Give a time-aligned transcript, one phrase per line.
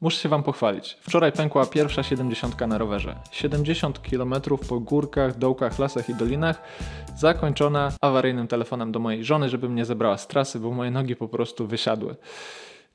[0.00, 0.96] Muszę się Wam pochwalić.
[1.00, 3.16] Wczoraj pękła pierwsza 70 na rowerze.
[3.30, 4.34] 70 km
[4.68, 6.62] po górkach, dołkach, lasach i dolinach,
[7.16, 11.28] zakończona awaryjnym telefonem do mojej żony, żeby mnie zebrała z trasy, bo moje nogi po
[11.28, 12.16] prostu wysiadły.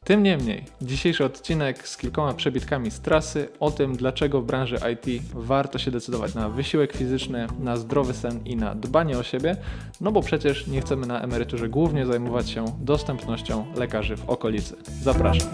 [0.04, 5.24] Tym niemniej, dzisiejszy odcinek z kilkoma przebitkami z trasy o tym, dlaczego w branży IT
[5.34, 9.56] warto się decydować na wysiłek fizyczny, na zdrowy sen i na dbanie o siebie,
[10.02, 14.76] no bo przecież nie chcemy na emeryturze głównie zajmować się dostępnością lekarzy w okolicy.
[15.02, 15.50] Zapraszam.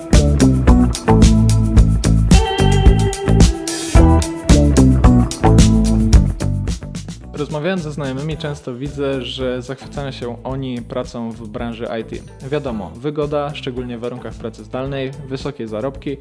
[7.33, 12.23] Rozmawiając ze znajomymi często widzę, że zachwycają się oni pracą w branży IT.
[12.49, 16.17] Wiadomo, wygoda, szczególnie w warunkach pracy zdalnej, wysokie zarobki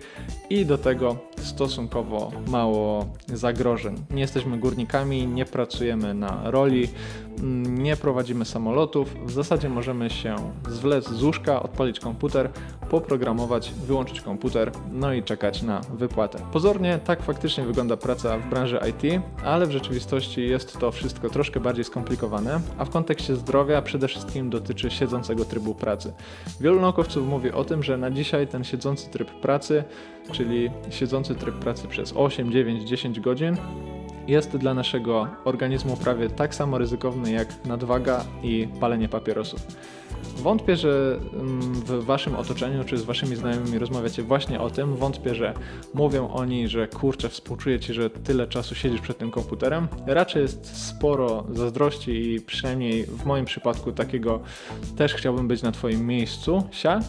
[0.50, 3.96] i do tego stosunkowo mało zagrożeń.
[4.10, 6.88] Nie jesteśmy górnikami, nie pracujemy na roli,
[7.69, 9.16] nie prowadzimy samolotów.
[9.27, 10.37] W zasadzie możemy się
[10.69, 12.51] zwlec z łóżka, odpalić komputer,
[12.91, 16.38] poprogramować, wyłączyć komputer, no i czekać na wypłatę.
[16.52, 21.60] Pozornie tak faktycznie wygląda praca w branży IT, ale w rzeczywistości jest to wszystko troszkę
[21.60, 26.12] bardziej skomplikowane, a w kontekście zdrowia przede wszystkim dotyczy siedzącego trybu pracy.
[26.60, 29.84] Wielu naukowców mówi o tym, że na dzisiaj ten siedzący tryb pracy,
[30.32, 33.57] czyli siedzący tryb pracy przez 8, 9, 10 godzin,
[34.29, 39.66] jest dla naszego organizmu prawie tak samo ryzykowny jak nadwaga i palenie papierosów.
[40.37, 44.96] Wątpię, że mm, w waszym otoczeniu czy z waszymi znajomymi rozmawiacie właśnie o tym.
[44.96, 45.54] Wątpię, że
[45.95, 49.88] mówią oni, że kurczę, współczuję ci, że tyle czasu siedzisz przed tym komputerem.
[50.06, 54.40] Raczej jest sporo zazdrości i przynajmniej w moim przypadku takiego
[54.96, 57.01] też chciałbym być na twoim miejscu, sia.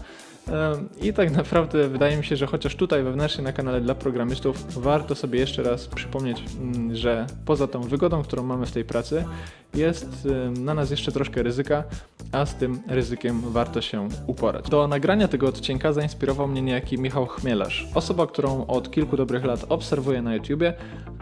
[1.02, 5.16] I tak naprawdę wydaje mi się, że chociaż tutaj wewnętrznie na kanale dla programistów warto
[5.16, 9.26] sobie jeszcze raz przypomnieć, mm, że poza tą wygodą, którą mamy w tej pracy,
[9.74, 10.28] jest
[10.60, 11.84] na nas jeszcze troszkę ryzyka,
[12.32, 14.70] a z tym ryzykiem warto się uporać.
[14.70, 19.66] Do nagrania tego odcinka zainspirował mnie niejaki Michał Chmielarz, osoba, którą od kilku dobrych lat
[19.70, 20.74] obserwuję na YouTubie,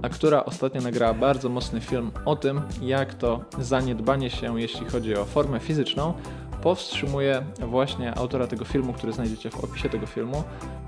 [0.01, 5.15] a która ostatnio nagrała bardzo mocny film o tym, jak to zaniedbanie się, jeśli chodzi
[5.15, 6.13] o formę fizyczną,
[6.61, 10.43] powstrzymuje właśnie autora tego filmu, który znajdziecie w opisie tego filmu,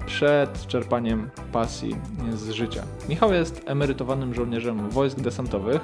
[0.06, 1.96] przed czerpaniem pasji
[2.34, 2.84] z życia.
[3.10, 5.82] Michał jest emerytowanym żołnierzem wojsk desantowych,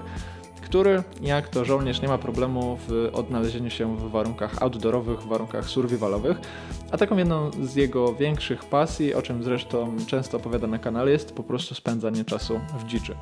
[0.62, 5.66] który jak to żołnierz nie ma problemu w odnalezieniu się w warunkach outdoorowych, w warunkach
[5.66, 6.38] survivalowych,
[6.91, 11.35] a taką jedną z jego większych pasji, o czym zresztą często opowiada na kanale, jest
[11.35, 13.16] po prostu spędzanie czasu w dziczy.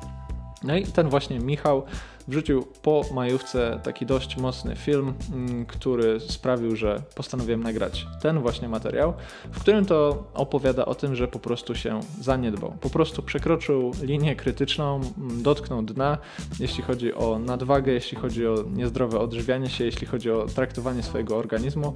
[0.64, 1.82] No i ten właśnie Michał
[2.28, 8.68] wrzucił po majówce taki dość mocny film, mm, który sprawił, że postanowiłem nagrać ten właśnie
[8.68, 9.14] materiał,
[9.52, 12.76] w którym to opowiada o tym, że po prostu się zaniedbał.
[12.80, 16.18] Po prostu przekroczył linię krytyczną, mm, dotknął dna,
[16.60, 21.36] jeśli chodzi o nadwagę, jeśli chodzi o niezdrowe odżywianie się, jeśli chodzi o traktowanie swojego
[21.36, 21.94] organizmu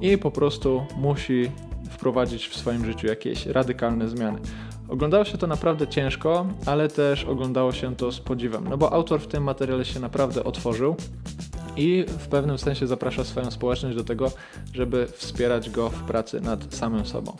[0.00, 1.50] i po prostu musi
[1.90, 4.38] wprowadzić w swoim życiu jakieś radykalne zmiany.
[4.88, 9.20] Oglądało się to naprawdę ciężko, ale też oglądało się to z podziwem, no bo autor
[9.20, 10.96] w tym materiale się naprawdę otworzył
[11.76, 14.32] i w pewnym sensie zaprasza swoją społeczność do tego,
[14.72, 17.36] żeby wspierać go w pracy nad samym sobą.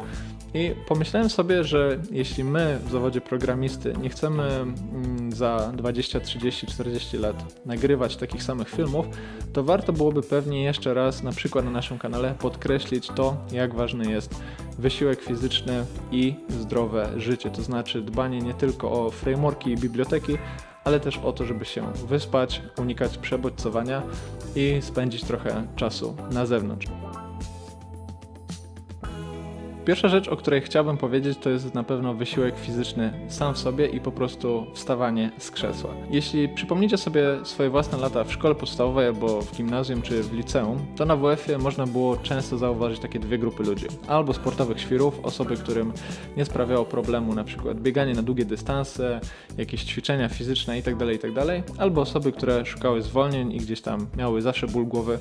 [0.54, 6.66] I pomyślałem sobie, że jeśli my w zawodzie programisty nie chcemy mm, za 20, 30,
[6.66, 9.06] 40 lat nagrywać takich samych filmów,
[9.52, 14.10] to warto byłoby pewnie jeszcze raz, na przykład na naszym kanale, podkreślić to, jak ważny
[14.10, 14.34] jest
[14.78, 17.50] wysiłek fizyczny i zdrowe życie.
[17.50, 20.38] To znaczy dbanie nie tylko o frameworki i biblioteki,
[20.86, 24.02] ale też o to, żeby się wyspać, unikać przebodźcowania
[24.56, 26.86] i spędzić trochę czasu na zewnątrz.
[29.86, 33.86] Pierwsza rzecz, o której chciałbym powiedzieć, to jest na pewno wysiłek fizyczny sam w sobie
[33.86, 35.90] i po prostu wstawanie z krzesła.
[36.10, 40.86] Jeśli przypomnicie sobie swoje własne lata w szkole podstawowej albo w gimnazjum czy w liceum,
[40.96, 43.86] to na WF-ie można było często zauważyć takie dwie grupy ludzi.
[44.08, 45.92] Albo sportowych świrów, osoby, którym
[46.36, 49.20] nie sprawiało problemu na przykład bieganie na długie dystanse,
[49.58, 54.06] jakieś ćwiczenia fizyczne itd., tak itd., tak albo osoby, które szukały zwolnień i gdzieś tam
[54.16, 55.18] miały zawsze ból głowy,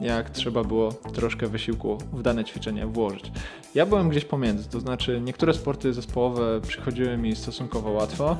[0.00, 3.32] jak trzeba było troszkę wysiłku w dane ćwiczenie włożyć.
[3.74, 8.36] Ja byłem gdzieś pomiędzy, to znaczy niektóre sporty zespołowe przychodziły mi stosunkowo łatwo,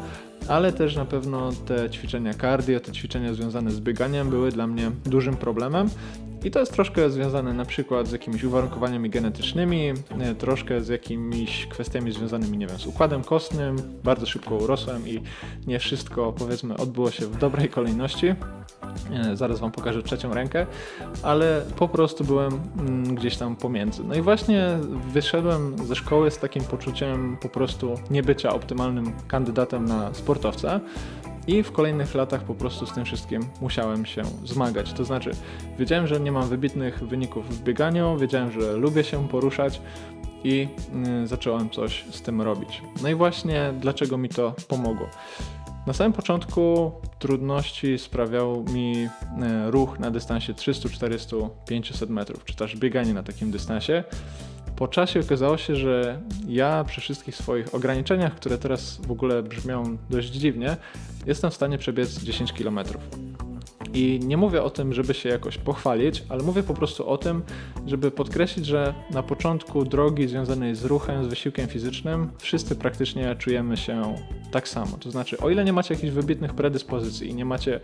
[0.48, 4.90] ale też na pewno te ćwiczenia cardio, te ćwiczenia związane z bieganiem były dla mnie
[5.06, 5.88] dużym problemem.
[6.44, 9.92] I to jest troszkę związane na przykład z jakimiś uwarunkowaniami genetycznymi,
[10.38, 13.76] troszkę z jakimiś kwestiami związanymi, nie wiem, z układem kostnym.
[14.04, 15.22] Bardzo szybko urosłem i
[15.66, 18.34] nie wszystko, powiedzmy, odbyło się w dobrej kolejności.
[19.34, 20.66] Zaraz Wam pokażę trzecią rękę,
[21.22, 24.04] ale po prostu byłem mm, gdzieś tam pomiędzy.
[24.04, 24.78] No i właśnie
[25.12, 30.80] wyszedłem ze szkoły z takim poczuciem po prostu niebycia optymalnym kandydatem na sportowca.
[31.46, 34.92] I w kolejnych latach po prostu z tym wszystkim musiałem się zmagać.
[34.92, 35.30] To znaczy,
[35.78, 39.80] wiedziałem, że nie mam wybitnych wyników w bieganiu, wiedziałem, że lubię się poruszać,
[40.44, 40.68] i
[41.22, 42.82] y, zacząłem coś z tym robić.
[43.02, 45.06] No i właśnie dlaczego mi to pomogło.
[45.86, 49.08] Na samym początku trudności sprawiał mi y,
[49.70, 51.36] ruch na dystansie 300, 400,
[51.68, 54.04] 500 metrów, czy też bieganie na takim dystansie.
[54.78, 59.98] Po czasie okazało się, że ja przy wszystkich swoich ograniczeniach, które teraz w ogóle brzmią
[60.10, 60.76] dość dziwnie,
[61.26, 62.80] jestem w stanie przebiec 10 km.
[63.94, 67.42] I nie mówię o tym, żeby się jakoś pochwalić, ale mówię po prostu o tym,
[67.86, 73.76] żeby podkreślić, że na początku drogi związanej z ruchem, z wysiłkiem fizycznym, wszyscy praktycznie czujemy
[73.76, 74.14] się
[74.50, 74.96] tak samo.
[74.96, 77.80] To znaczy, o ile nie macie jakichś wybitnych predyspozycji i nie macie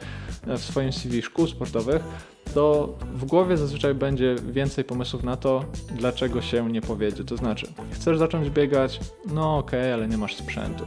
[0.47, 2.03] w swoim CV szkół sportowych,
[2.55, 5.65] to w głowie zazwyczaj będzie więcej pomysłów na to,
[5.97, 7.25] dlaczego się nie powiedzie.
[7.25, 9.01] To znaczy, chcesz zacząć biegać?
[9.27, 10.85] No okej, okay, ale nie masz sprzętu.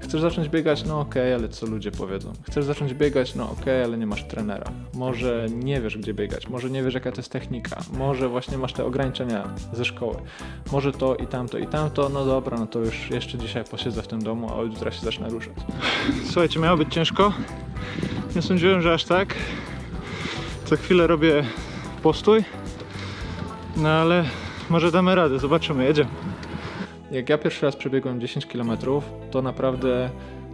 [0.00, 0.84] Chcesz zacząć biegać?
[0.84, 2.32] No okej, okay, ale co ludzie powiedzą?
[2.42, 3.34] Chcesz zacząć biegać?
[3.34, 4.72] No okej, okay, ale nie masz trenera.
[4.94, 8.72] Może nie wiesz, gdzie biegać, może nie wiesz, jaka to jest technika, może właśnie masz
[8.72, 10.16] te ograniczenia ze szkoły,
[10.72, 14.08] może to i tamto i tamto, no dobra, no to już jeszcze dzisiaj posiedzę w
[14.08, 15.54] tym domu, a od jutra się zacznę ruszać.
[16.24, 17.32] Słuchajcie, miało być ciężko.
[18.36, 19.34] Nie sądziłem, że aż tak.
[20.70, 21.44] Co chwilę robię
[22.02, 22.44] postój,
[23.76, 24.24] no ale
[24.68, 26.10] może damy radę, zobaczymy, jedziemy.
[27.10, 28.70] Jak ja pierwszy raz przebiegłem 10 km,
[29.30, 30.10] to naprawdę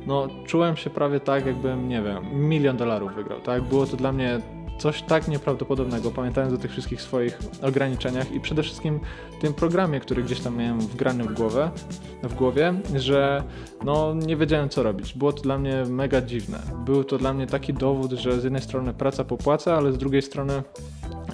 [0.06, 3.40] no, czułem się prawie tak, jakbym, nie wiem, milion dolarów wygrał.
[3.40, 4.40] Tak, było to dla mnie
[4.78, 9.00] coś tak nieprawdopodobnego, pamiętając o tych wszystkich swoich ograniczeniach i przede wszystkim
[9.40, 11.70] tym programie, który gdzieś tam miałem wgrany w głowę,
[12.22, 13.42] w głowie, że
[13.84, 15.14] no nie wiedziałem co robić.
[15.14, 16.58] Było to dla mnie mega dziwne.
[16.84, 20.22] Był to dla mnie taki dowód, że z jednej strony praca popłaca, ale z drugiej
[20.22, 20.62] strony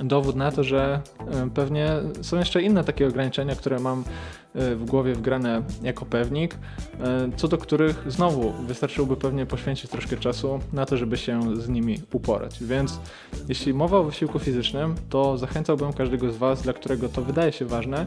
[0.04, 1.90] dowód na to, że e, pewnie
[2.22, 4.04] są jeszcze inne takie ograniczenia, które mam
[4.54, 6.54] e, w głowie wgrane jako pewnik,
[7.00, 11.68] e, co do których znowu wystarczyłoby pewnie poświęcić troszkę czasu na to, żeby się z
[11.68, 12.64] nimi uporać.
[12.64, 13.00] Więc
[13.48, 17.64] jeśli mowa o wysiłku fizycznym, to zachęcałbym każdego z Was, dla którego to wydaje się
[17.64, 18.06] ważne,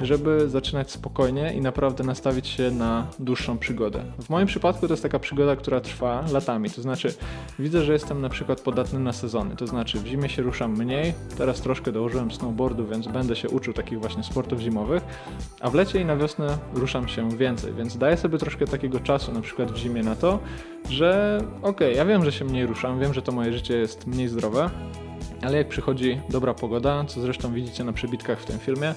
[0.00, 4.04] żeby zaczynać spokojnie i naprawdę nastawić się na dłuższą przygodę.
[4.18, 7.14] W moim przypadku to jest taka przygoda, która trwa latami, to znaczy
[7.58, 11.14] widzę, że jestem na przykład podatny na sezony, to znaczy w zimie się ruszam mniej,
[11.38, 15.02] teraz troszkę dołożyłem snowboardu, więc będę się uczył takich właśnie sportów zimowych,
[15.60, 19.32] a w lecie i na wiosnę ruszam się więcej, więc daję sobie troszkę takiego czasu
[19.32, 20.38] na przykład w zimie na to,
[20.90, 24.06] że okej, okay, ja wiem, że się mniej ruszam, wiem, że to moje życie jest
[24.06, 24.70] mniej zdrowe,
[25.42, 28.94] ale jak przychodzi dobra pogoda, co zresztą widzicie na przebitkach w tym filmie,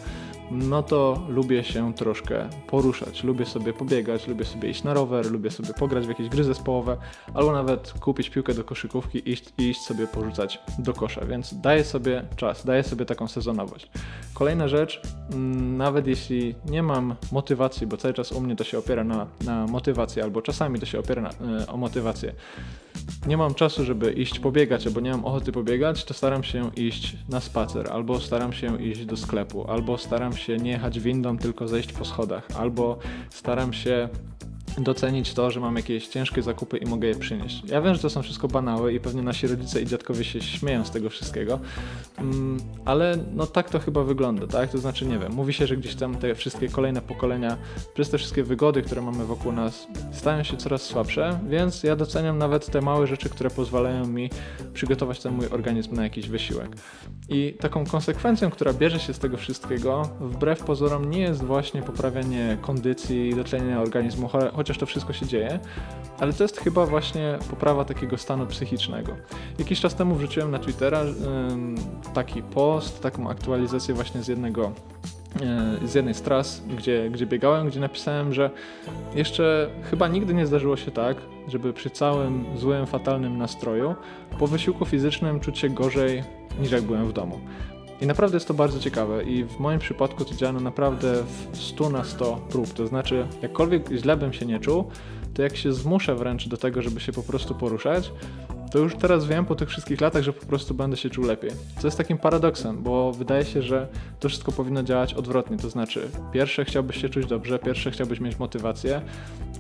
[0.51, 3.23] no to lubię się troszkę poruszać.
[3.23, 6.97] Lubię sobie pobiegać, lubię sobie iść na rower, lubię sobie pograć w jakieś gry zespołowe,
[7.33, 11.83] albo nawet kupić piłkę do koszykówki i iść, iść sobie porzucać do kosza, więc daję
[11.83, 13.89] sobie czas, daję sobie taką sezonowość.
[14.33, 15.01] Kolejna rzecz,
[15.31, 19.27] mm, nawet jeśli nie mam motywacji, bo cały czas u mnie to się opiera na,
[19.45, 22.33] na motywacji, albo czasami to się opiera na, e, o motywację,
[23.27, 27.15] nie mam czasu, żeby iść pobiegać, albo nie mam ochoty pobiegać, to staram się iść
[27.29, 31.67] na spacer, albo staram się iść do sklepu, albo staram się nie jechać windą, tylko
[31.67, 32.99] zejść po schodach, albo
[33.29, 34.09] staram się
[34.77, 37.63] docenić to, że mam jakieś ciężkie zakupy i mogę je przynieść.
[37.65, 40.85] Ja wiem, że to są wszystko banały i pewnie nasi rodzice i dziadkowie się śmieją
[40.85, 41.59] z tego wszystkiego,
[42.17, 44.71] mm, ale no tak to chyba wygląda, tak?
[44.71, 47.57] To znaczy, nie wiem, mówi się, że gdzieś tam te wszystkie kolejne pokolenia
[47.93, 52.37] przez te wszystkie wygody, które mamy wokół nas, stają się coraz słabsze, więc ja doceniam
[52.37, 54.29] nawet te małe rzeczy, które pozwalają mi
[54.73, 56.75] przygotować ten mój organizm na jakiś wysiłek.
[57.29, 62.57] I taką konsekwencją, która bierze się z tego wszystkiego, wbrew pozorom, nie jest właśnie poprawianie
[62.61, 65.59] kondycji i dotlenienie organizmu, chociaż to wszystko się dzieje,
[66.19, 69.15] ale to jest chyba właśnie poprawa takiego stanu psychicznego.
[69.59, 71.03] Jakiś czas temu wrzuciłem na Twittera
[72.13, 74.71] taki post, taką aktualizację właśnie z jednego
[75.41, 78.49] e, z jednej z tras, gdzie, gdzie biegałem, gdzie napisałem, że
[79.15, 83.95] jeszcze chyba nigdy nie zdarzyło się tak, żeby przy całym złym, fatalnym nastroju
[84.39, 86.23] po wysiłku fizycznym czuć się gorzej
[86.59, 87.39] niż jak byłem w domu.
[88.01, 91.89] I naprawdę jest to bardzo ciekawe i w moim przypadku to działa naprawdę w 100
[91.89, 92.73] na 100 prób.
[92.73, 94.91] To znaczy, jakkolwiek źle bym się nie czuł,
[95.33, 98.11] to jak się zmuszę wręcz do tego, żeby się po prostu poruszać,
[98.71, 101.51] to już teraz wiem po tych wszystkich latach, że po prostu będę się czuł lepiej.
[101.79, 103.87] Co jest takim paradoksem, bo wydaje się, że
[104.19, 105.57] to wszystko powinno działać odwrotnie.
[105.57, 109.01] To znaczy, pierwsze chciałbyś się czuć dobrze, pierwsze chciałbyś mieć motywację,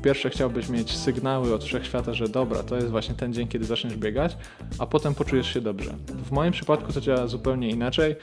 [0.03, 3.97] pierwsze chciałbyś mieć sygnały od wszechświata, że dobra, to jest właśnie ten dzień, kiedy zaczniesz
[3.97, 4.37] biegać,
[4.79, 5.93] a potem poczujesz się dobrze.
[6.25, 8.15] W moim przypadku to działa zupełnie inaczej.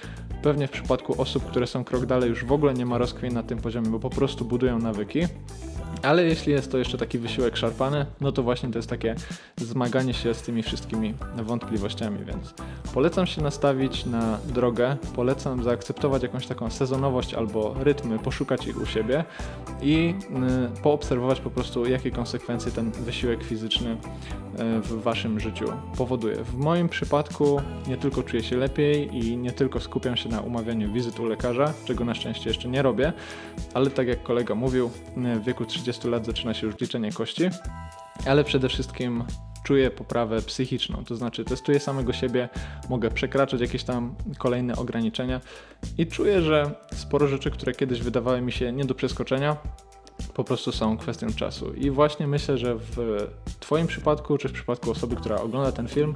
[0.42, 3.42] Pewnie w przypadku osób, które są krok dalej, już w ogóle nie ma rozkmin na
[3.42, 5.20] tym poziomie, bo po prostu budują nawyki
[6.02, 9.14] Ale jeśli jest to jeszcze taki wysiłek szarpany, no to właśnie to jest takie
[9.56, 12.54] zmaganie się z tymi wszystkimi wątpliwościami, więc
[12.94, 18.86] polecam się nastawić na drogę, polecam zaakceptować jakąś taką sezonowość albo rytmy, poszukać ich u
[18.86, 19.24] siebie
[19.82, 20.14] i
[20.76, 23.96] y, poobserwować po prostu, jakie konsekwencje ten wysiłek fizyczny y,
[24.80, 26.36] w waszym życiu powoduje.
[26.36, 30.92] W moim przypadku nie tylko czuję się lepiej i nie tylko skupiam się na umawianiu
[30.92, 33.12] wizyt u lekarza, czego na szczęście jeszcze nie robię,
[33.74, 37.42] ale tak jak kolega mówił, w wieku 30 lat zaczyna się już liczenie kości,
[38.26, 39.24] ale przede wszystkim
[39.64, 42.48] czuję poprawę psychiczną, to znaczy testuję samego siebie,
[42.88, 45.40] mogę przekraczać jakieś tam kolejne ograniczenia
[45.98, 49.56] i czuję, że sporo rzeczy, które kiedyś wydawały mi się nie do przeskoczenia,
[50.34, 51.74] po prostu są kwestią czasu.
[51.74, 52.96] I właśnie myślę, że w
[53.60, 56.14] Twoim przypadku, czy w przypadku osoby, która ogląda ten film,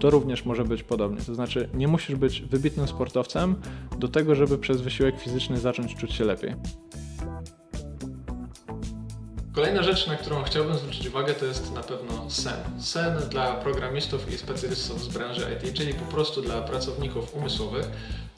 [0.00, 1.20] to również może być podobnie.
[1.20, 3.56] To znaczy, nie musisz być wybitnym sportowcem
[3.98, 6.54] do tego, żeby przez wysiłek fizyczny zacząć czuć się lepiej.
[9.52, 12.80] Kolejna rzecz, na którą chciałbym zwrócić uwagę, to jest na pewno sen.
[12.80, 17.86] Sen dla programistów i specjalistów z branży IT, czyli po prostu dla pracowników umysłowych.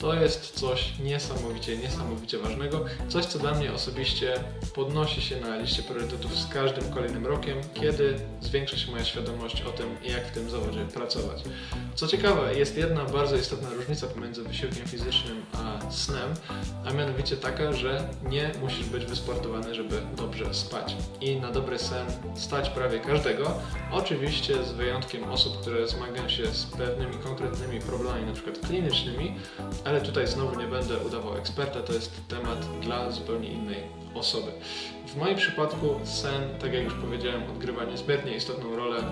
[0.04, 2.84] To jest coś niesamowicie, niesamowicie ważnego.
[3.08, 4.34] Coś, co dla mnie osobiście
[4.74, 9.70] podnosi się na liście priorytetów z każdym kolejnym rokiem, kiedy zwiększa się moja świadomość o
[9.70, 11.42] tym, jak w tym zawodzie pracować.
[11.94, 16.34] Co ciekawe, jest jedna bardzo istotna różnica pomiędzy wysiłkiem fizycznym a snem,
[16.84, 20.96] a mianowicie taka, że nie musisz być wysportowany, żeby dobrze spać.
[21.20, 23.54] I na dobry sen stać prawie każdego,
[23.92, 28.52] oczywiście z wyjątkiem osób, które zmagają się z pewnymi konkretnymi problemami, np.
[28.66, 29.36] klinicznymi,
[29.84, 33.82] ale tutaj znowu nie będę udawał eksperta, to jest temat dla zupełnie innej
[34.14, 34.52] osoby.
[35.06, 39.02] W moim przypadku sen, tak jak już powiedziałem, odgrywa niezbędnie istotną rolę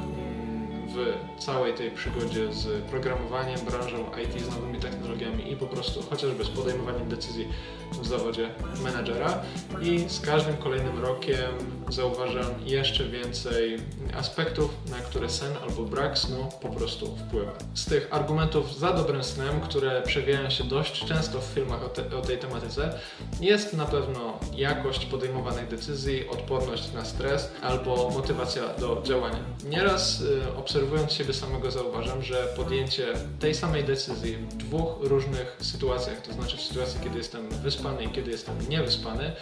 [0.94, 6.44] w całej tej przygodzie z programowaniem, branżą IT, z nowymi technologiami i po prostu chociażby
[6.44, 7.48] z podejmowaniem decyzji
[7.92, 8.50] w zawodzie
[8.82, 9.42] menedżera.
[9.82, 13.78] I z każdym kolejnym rokiem zauważam jeszcze więcej
[14.14, 17.52] aspektów, na które sen albo brak snu po prostu wpływa.
[17.74, 22.16] Z tych argumentów za dobrym snem, które przewijają się dość często w filmach o, te,
[22.16, 22.98] o tej tematyce,
[23.40, 29.44] jest na pewno jakość podejmowanych decyzji, odporność na stres albo motywacja do działania.
[29.64, 33.06] Nieraz y, obserwując siebie samego zauważam, że podjęcie
[33.40, 38.08] tej samej decyzji w dwóch różnych sytuacjach, to znaczy w sytuacji, kiedy jestem wyspany i
[38.08, 39.32] kiedy jestem niewyspany,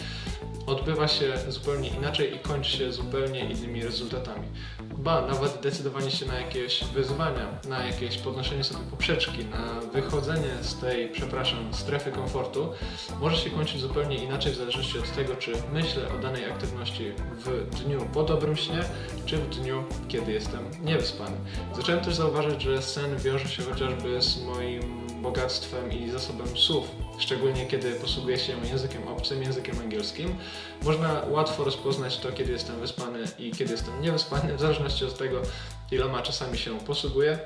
[0.66, 4.48] odbywa się zupełnie inaczej i kończy się zupełnie innymi rezultatami.
[4.80, 10.80] Ba, nawet decydowanie się na jakieś wyzwania, na jakieś podnoszenie sobie poprzeczki, na wychodzenie z
[10.80, 12.72] tej, przepraszam, strefy komfortu,
[13.20, 17.12] może się kończyć zupełnie inaczej w zależności od tego, czy myślę o danej aktywności
[17.44, 18.80] w dniu po dobrym śnie,
[19.26, 21.36] czy w dniu, kiedy jestem niewyspany.
[21.76, 27.66] Zacząłem też zauważyć, że sen wiąże się chociażby z moim bogactwem i zasobem słów, szczególnie
[27.66, 30.36] kiedy posługuję się językiem obcym, językiem angielskim.
[30.82, 35.42] Można łatwo rozpoznać to, kiedy jestem wyspany i kiedy jestem niewyspany, w zależności od tego,
[35.90, 37.38] iloma czasami się posługuję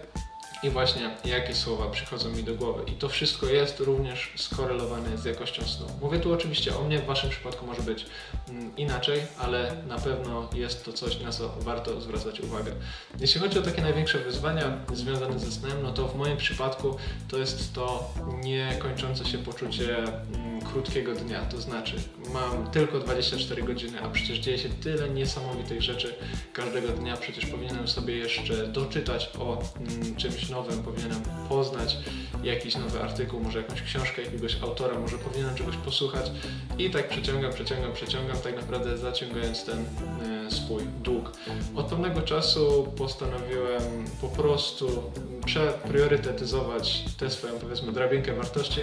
[0.64, 2.83] i właśnie jakie słowa przychodzą mi do głowy.
[2.87, 5.87] I to wszystko jest również skorelowane z jakością snu.
[6.00, 8.06] Mówię tu oczywiście o mnie, w Waszym przypadku może być
[8.49, 12.73] mm, inaczej, ale na pewno jest to coś, na co warto zwracać uwagę.
[13.21, 16.97] Jeśli chodzi o takie największe wyzwania związane ze snem, no to w moim przypadku
[17.28, 18.11] to jest to
[18.42, 21.40] niekończące się poczucie mm, krótkiego dnia.
[21.40, 21.97] To znaczy,
[22.33, 26.14] mam tylko 24 godziny, a przecież dzieje się tyle niesamowitych rzeczy
[26.52, 27.16] każdego dnia.
[27.16, 31.97] Przecież powinienem sobie jeszcze doczytać o mm, czymś powinienem poznać
[32.43, 36.31] jakiś nowy artykuł, może jakąś książkę jakiegoś autora, może powinienem czegoś posłuchać
[36.79, 41.33] i tak przeciągam, przeciągam, przeciągam, tak naprawdę zaciągając ten y, swój dług.
[41.77, 45.03] Od pewnego czasu postanowiłem po prostu
[45.47, 48.81] przepriorytetyzować tę swoją, powiedzmy, drabinkę wartości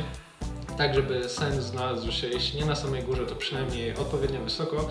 [0.81, 4.89] tak żeby sen znalazł się, jeśli nie na samej górze, to przynajmniej odpowiednio wysoko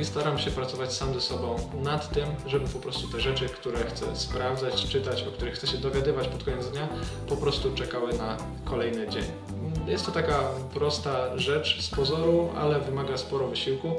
[0.00, 3.78] i staram się pracować sam ze sobą nad tym, żeby po prostu te rzeczy, które
[3.78, 6.88] chcę sprawdzać, czytać, o których chcę się dowiadywać pod koniec dnia,
[7.28, 9.24] po prostu czekały na kolejny dzień.
[9.86, 10.38] Jest to taka
[10.74, 13.92] prosta rzecz z pozoru, ale wymaga sporo wysiłku.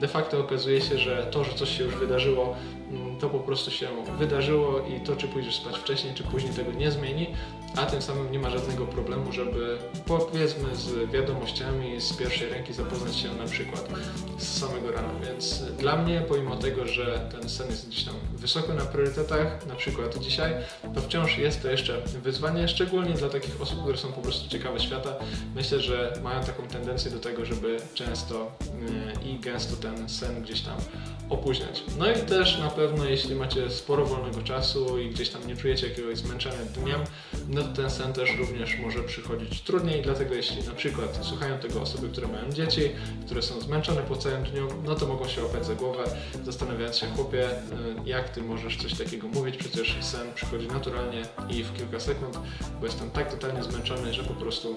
[0.00, 2.56] De facto okazuje się, że to, że coś się już wydarzyło,
[2.90, 3.88] mm, to po prostu się
[4.18, 7.26] wydarzyło i to, czy pójdziesz spać wcześniej, czy później tego nie zmieni,
[7.76, 13.16] a tym samym nie ma żadnego problemu, żeby powiedzmy z wiadomościami z pierwszej ręki zapoznać
[13.16, 13.88] się na przykład
[14.38, 15.08] z samego rana.
[15.26, 19.74] Więc dla mnie, pomimo tego, że ten sen jest gdzieś tam wysoko na priorytetach, na
[19.74, 20.54] przykład dzisiaj,
[20.94, 24.80] to wciąż jest to jeszcze wyzwanie, szczególnie dla takich osób, które są po prostu ciekawe
[24.80, 25.14] świata
[25.54, 28.52] myślę, że mają taką tendencję do tego, żeby często
[29.22, 30.76] yy, i gęsto ten sen gdzieś tam
[31.30, 31.82] opóźniać.
[31.98, 35.88] No i też na pewno, jeśli macie sporo wolnego czasu i gdzieś tam nie czujecie
[35.88, 37.00] jakiegoś zmęczenia dniem,
[37.48, 41.82] no to ten sen też również może przychodzić trudniej, dlatego jeśli na przykład słuchają tego
[41.82, 42.90] osoby, które mają dzieci,
[43.26, 46.04] które są zmęczone po całym dniu, no to mogą się łapać za głowę,
[46.44, 47.54] zastanawiając się, chłopie, y,
[48.04, 52.38] jak ty możesz coś takiego mówić, przecież sen przychodzi naturalnie i w kilka sekund,
[52.80, 54.76] bo jestem tak totalnie zmęczony, że po prostu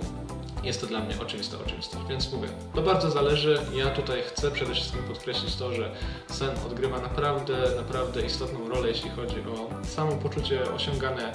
[0.64, 2.04] jest to dla mnie oczywista oczywistość.
[2.10, 3.58] Więc mówię, to bardzo zależy.
[3.76, 5.92] Ja tutaj chcę przede wszystkim podkreślić to, że
[6.28, 11.34] sen odgrywa naprawdę, naprawdę istotną rolę, jeśli chodzi o samo poczucie osiągane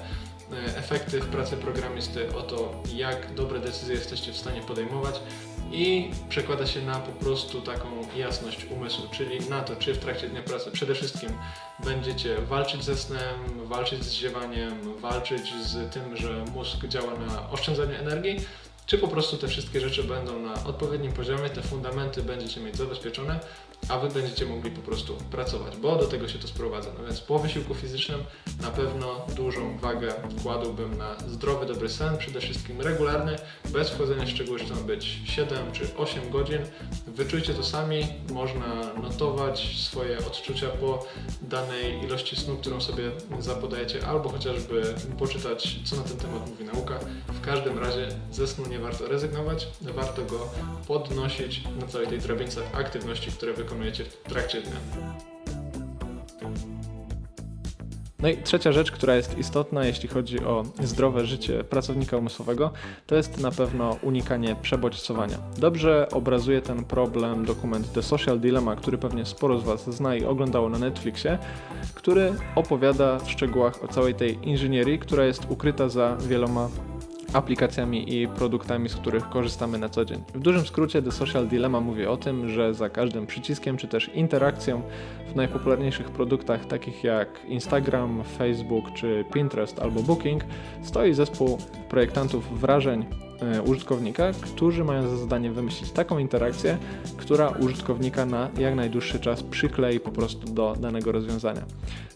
[0.76, 5.20] efekty w pracy programisty, o to, jak dobre decyzje jesteście w stanie podejmować
[5.72, 7.86] i przekłada się na po prostu taką
[8.16, 11.30] jasność umysłu, czyli na to, czy w trakcie dnia pracy przede wszystkim
[11.84, 17.98] będziecie walczyć ze snem, walczyć z ziewaniem, walczyć z tym, że mózg działa na oszczędzanie
[17.98, 18.36] energii,
[18.88, 23.40] czy po prostu te wszystkie rzeczy będą na odpowiednim poziomie, te fundamenty będziecie mieć zabezpieczone,
[23.88, 26.90] a Wy będziecie mogli po prostu pracować, bo do tego się to sprowadza.
[26.98, 28.20] No więc po wysiłku fizycznym
[28.62, 33.36] na pewno dużą wagę wkładłbym na zdrowy, dobry sen, przede wszystkim regularny,
[33.68, 36.58] bez wchodzenia w szczegóły, czy to ma być 7 czy 8 godzin.
[37.18, 41.06] Wyczujcie to sami, można notować swoje odczucia po
[41.42, 46.98] danej ilości snu, którą sobie zapodajecie, albo chociażby poczytać, co na ten temat mówi nauka.
[47.28, 50.48] W każdym razie ze snu nie warto rezygnować, warto go
[50.86, 54.76] podnosić na całej tej drabince aktywności, które wykonujecie w trakcie dnia.
[58.22, 62.70] No i trzecia rzecz, która jest istotna, jeśli chodzi o zdrowe życie pracownika umysłowego,
[63.06, 65.38] to jest na pewno unikanie przebodźcowania.
[65.56, 70.24] Dobrze obrazuje ten problem dokument The Social Dilemma, który pewnie sporo z Was zna i
[70.24, 71.38] oglądało na Netflixie,
[71.94, 76.68] który opowiada w szczegółach o całej tej inżynierii, która jest ukryta za wieloma
[77.32, 80.22] aplikacjami i produktami, z których korzystamy na co dzień.
[80.34, 84.10] W dużym skrócie The Social Dilemma mówi o tym, że za każdym przyciskiem czy też
[84.14, 84.82] interakcją
[85.32, 90.44] w najpopularniejszych produktach takich jak Instagram, Facebook czy Pinterest albo Booking
[90.82, 91.58] stoi zespół
[91.88, 93.06] projektantów wrażeń
[93.40, 96.78] e, użytkownika, którzy mają za zadanie wymyślić taką interakcję,
[97.16, 101.62] która użytkownika na jak najdłuższy czas przyklei po prostu do danego rozwiązania.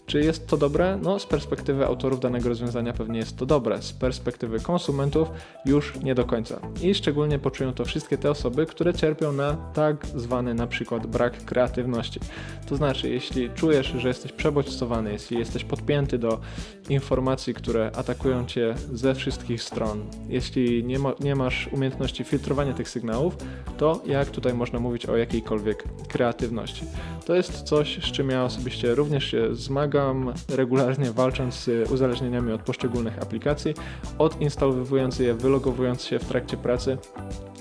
[0.07, 0.99] Czy jest to dobre?
[1.03, 5.29] No, z perspektywy autorów danego rozwiązania pewnie jest to dobre, z perspektywy konsumentów
[5.67, 6.61] już nie do końca.
[6.83, 11.45] I szczególnie poczują to wszystkie te osoby, które cierpią na tak zwany na przykład brak
[11.45, 12.21] kreatywności.
[12.69, 16.41] To znaczy, jeśli czujesz, że jesteś przebodźcowany, jeśli jesteś podpięty do
[16.89, 22.89] informacji, które atakują cię ze wszystkich stron, jeśli nie, ma, nie masz umiejętności filtrowania tych
[22.89, 23.37] sygnałów,
[23.79, 26.85] to jak tutaj można mówić o jakiejkolwiek kreatywności?
[27.27, 30.02] To jest coś, z czym ja osobiście również się zmagam
[30.49, 33.75] regularnie walcząc z uzależnieniami od poszczególnych aplikacji,
[34.19, 36.99] odinstalowując je, wylogowując się w trakcie pracy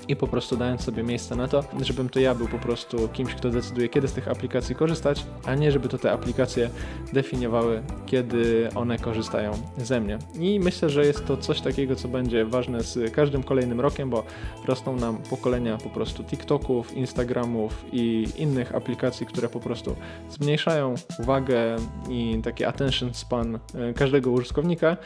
[0.08, 3.34] i po prostu dając sobie miejsce na to, żebym to ja był po prostu kimś,
[3.34, 6.70] kto decyduje, kiedy z tych aplikacji korzystać, a nie żeby to te aplikacje
[7.12, 10.18] definiowały, kiedy one korzystają ze mnie.
[10.38, 14.24] I myślę, że jest to coś takiego, co będzie ważne z każdym kolejnym rokiem, bo
[14.66, 19.96] rosną nam pokolenia po prostu TikToków, Instagramów i innych aplikacji, które po prostu
[20.30, 21.76] zmniejszają uwagę
[22.10, 24.96] i taki attention span e, każdego użytkownika,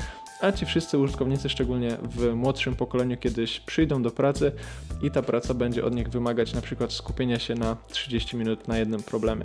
[0.40, 4.53] a ci wszyscy użytkownicy, szczególnie w młodszym pokoleniu, kiedyś przyjdą do pracy
[5.03, 8.79] i ta praca będzie od nich wymagać na przykład skupienia się na 30 minut na
[8.79, 9.44] jednym problemie.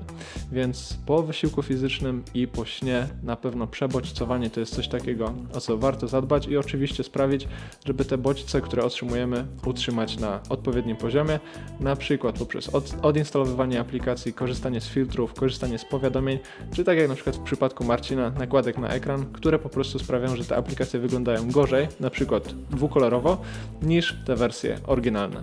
[0.52, 5.62] Więc po wysiłku fizycznym i po śnie na pewno przebodźcowanie to jest coś takiego, o
[5.62, 7.48] co warto zadbać i oczywiście sprawić,
[7.86, 11.40] żeby te bodźce, które otrzymujemy, utrzymać na odpowiednim poziomie,
[11.80, 16.40] na przykład poprzez od, odinstalowywanie aplikacji, korzystanie z filtrów, korzystanie z powiadomień,
[16.76, 20.36] czy tak jak na przykład w przypadku Marcina, nakładek na ekran, które po prostu sprawiają,
[20.36, 23.42] że te aplikacje wyglądają gorzej, na przykład dwukolorowo,
[23.82, 25.42] niż te wersje oryginalne.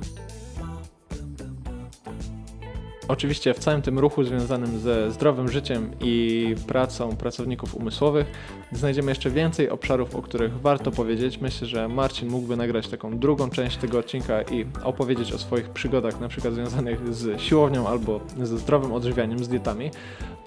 [3.09, 8.27] Oczywiście w całym tym ruchu związanym ze zdrowym życiem i pracą pracowników umysłowych
[8.73, 11.41] znajdziemy jeszcze więcej obszarów, o których warto powiedzieć.
[11.41, 16.21] Myślę, że Marcin mógłby nagrać taką drugą część tego odcinka i opowiedzieć o swoich przygodach,
[16.21, 19.91] na przykład związanych z siłownią albo ze zdrowym odżywianiem, z dietami.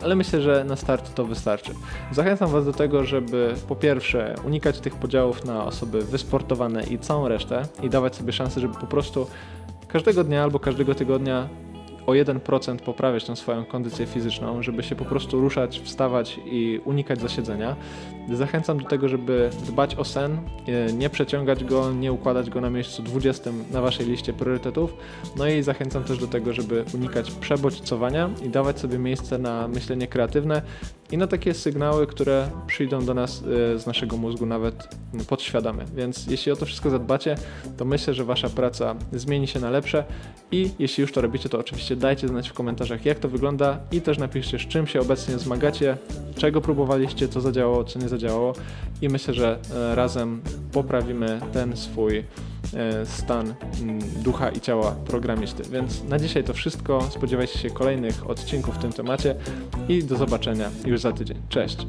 [0.02, 1.72] Ale myślę, że na start to wystarczy.
[2.12, 7.28] Zachęcam Was do tego, żeby po pierwsze unikać tych podziałów na osoby wysportowane i całą
[7.28, 9.28] resztę i dawać sobie szansę, żeby po prostu
[9.88, 11.50] każdego dnia albo każdego tygodnia
[12.08, 17.22] o 1% poprawiać tą swoją kondycję fizyczną, żeby się po prostu ruszać, wstawać i unikać
[17.22, 17.76] zasiedzenia.
[18.30, 22.70] Zachęcam do tego, żeby dbać o sen, e, nie przeciągać go, nie układać go na
[22.70, 24.94] miejscu 20 na waszej liście priorytetów.
[25.38, 30.08] No i zachęcam też do tego, żeby unikać przebodźcowania i dawać sobie miejsce na myślenie
[30.08, 30.62] kreatywne
[31.12, 33.44] i na takie sygnały, które przyjdą do nas
[33.76, 34.96] e, z naszego mózgu nawet
[35.28, 35.86] podświadomie.
[35.96, 37.36] Więc jeśli o to wszystko zadbacie,
[37.78, 40.04] to myślę, że wasza praca zmieni się na lepsze
[40.52, 44.02] i jeśli już to robicie, to oczywiście dajcie znać w komentarzach, jak to wygląda i
[44.02, 45.98] też napiszcie, z czym się obecnie zmagacie,
[46.42, 48.54] czego próbowaliście, co zadziałało, co nie zadziałało
[49.02, 52.24] i myślę, że e, razem poprawimy ten swój e,
[53.06, 55.64] stan mm, ducha i ciała programisty.
[55.72, 57.02] Więc na dzisiaj to wszystko.
[57.12, 59.36] Spodziewajcie się kolejnych odcinków w tym temacie
[59.90, 61.38] i do zobaczenia już za tydzień.
[61.50, 61.88] Cześć!